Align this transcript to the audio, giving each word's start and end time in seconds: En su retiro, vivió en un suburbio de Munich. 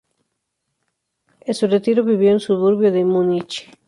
En 1.41 1.53
su 1.53 1.67
retiro, 1.67 2.03
vivió 2.03 2.29
en 2.29 2.33
un 2.33 2.39
suburbio 2.39 2.91
de 2.91 3.05
Munich. 3.05 3.69